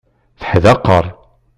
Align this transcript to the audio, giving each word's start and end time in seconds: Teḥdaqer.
Teḥdaqer. 0.39 1.05